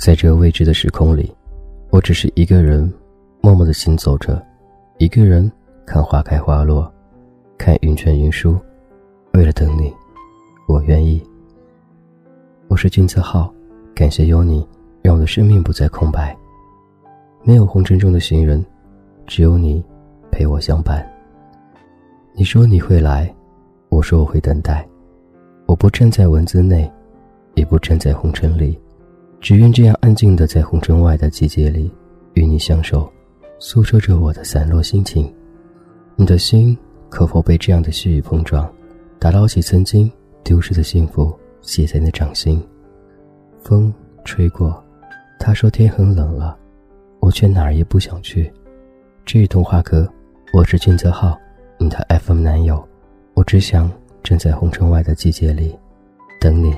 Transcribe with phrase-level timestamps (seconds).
[0.00, 1.30] 在这个未知的时空里，
[1.90, 2.90] 我只是一个人，
[3.42, 4.42] 默默的行走着，
[4.96, 5.52] 一个人
[5.84, 6.90] 看花开花落，
[7.58, 8.58] 看云卷云舒。
[9.34, 9.92] 为了等你，
[10.66, 11.22] 我愿意。
[12.68, 13.52] 我是君子浩，
[13.94, 14.66] 感谢有你，
[15.02, 16.34] 让我的生命不再空白。
[17.42, 18.64] 没有红尘中的行人，
[19.26, 19.84] 只有你
[20.30, 21.06] 陪我相伴。
[22.32, 23.30] 你说你会来，
[23.90, 24.88] 我说我会等待。
[25.66, 26.90] 我不站在文字内，
[27.52, 28.80] 也不站在红尘里。
[29.40, 31.90] 只愿这样安静的在红尘外的季节里，
[32.34, 33.10] 与你相守，
[33.58, 35.32] 诉说着我的散落心情。
[36.14, 36.76] 你的心
[37.08, 38.70] 可否被这样的细雨碰撞，
[39.18, 40.10] 打捞起曾经
[40.44, 42.62] 丢失的幸福，写在你的掌心？
[43.64, 43.92] 风
[44.26, 44.84] 吹过，
[45.38, 46.54] 他说天很冷了，
[47.18, 48.52] 我却哪儿也不想去。
[49.24, 50.06] 这一童话歌，
[50.52, 51.34] 我是俊泽浩，
[51.78, 52.86] 你的 FM 男友，
[53.32, 53.90] 我只想
[54.22, 55.74] 站在红尘外的季节里，
[56.38, 56.74] 等你。